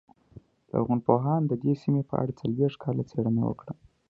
لرغونپوهانو 0.71 1.49
د 1.51 1.53
دې 1.63 1.73
سیمې 1.81 2.03
په 2.09 2.15
اړه 2.21 2.31
څلوېښت 2.39 2.77
کاله 2.83 3.03
څېړنه 3.09 3.41
وکړه 3.45 3.73